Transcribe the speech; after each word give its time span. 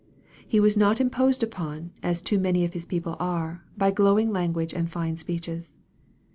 He 0.47 0.59
was 0.59 0.75
not 0.75 0.99
imposed 0.99 1.43
upon, 1.43 1.91
as 2.01 2.23
too 2.23 2.39
many 2.39 2.65
of 2.65 2.73
His 2.73 2.87
people 2.87 3.15
are, 3.19 3.63
by 3.77 3.91
glowing 3.91 4.31
language 4.33 4.73
and 4.73 4.89
fine 4.89 5.15
speeches. 5.15 5.75